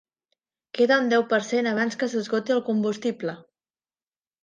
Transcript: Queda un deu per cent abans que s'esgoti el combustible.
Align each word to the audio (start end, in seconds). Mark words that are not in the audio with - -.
Queda 0.77 0.95
un 1.01 1.11
deu 1.11 1.27
per 1.35 1.39
cent 1.49 1.71
abans 1.73 2.01
que 2.01 2.11
s'esgoti 2.17 2.59
el 2.59 2.65
combustible. 2.73 3.41